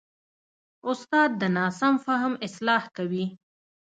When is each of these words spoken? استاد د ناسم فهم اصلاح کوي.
استاد 0.89 1.29
د 1.41 1.43
ناسم 1.57 1.93
فهم 2.05 2.33
اصلاح 2.47 2.83
کوي. 2.97 3.25